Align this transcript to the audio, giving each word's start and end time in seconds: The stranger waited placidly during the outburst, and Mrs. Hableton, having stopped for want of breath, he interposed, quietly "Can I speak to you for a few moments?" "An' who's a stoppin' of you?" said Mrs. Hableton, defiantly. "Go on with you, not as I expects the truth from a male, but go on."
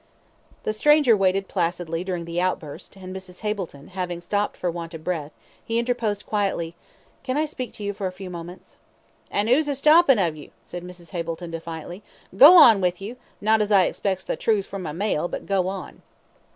The 0.63 0.73
stranger 0.73 1.15
waited 1.15 1.47
placidly 1.47 2.03
during 2.03 2.25
the 2.25 2.41
outburst, 2.41 2.95
and 2.95 3.15
Mrs. 3.15 3.41
Hableton, 3.41 3.89
having 3.89 4.19
stopped 4.19 4.57
for 4.57 4.71
want 4.71 4.95
of 4.95 5.03
breath, 5.03 5.31
he 5.63 5.77
interposed, 5.77 6.25
quietly 6.25 6.73
"Can 7.21 7.37
I 7.37 7.45
speak 7.45 7.71
to 7.73 7.83
you 7.83 7.93
for 7.93 8.07
a 8.07 8.11
few 8.11 8.27
moments?" 8.31 8.77
"An' 9.29 9.45
who's 9.47 9.67
a 9.67 9.75
stoppin' 9.75 10.17
of 10.17 10.35
you?" 10.35 10.49
said 10.63 10.81
Mrs. 10.83 11.11
Hableton, 11.11 11.51
defiantly. 11.51 12.01
"Go 12.35 12.57
on 12.57 12.81
with 12.81 12.99
you, 12.99 13.15
not 13.41 13.61
as 13.61 13.71
I 13.71 13.83
expects 13.83 14.23
the 14.25 14.35
truth 14.35 14.65
from 14.65 14.87
a 14.87 14.91
male, 14.93 15.27
but 15.27 15.45
go 15.45 15.67
on." 15.67 16.01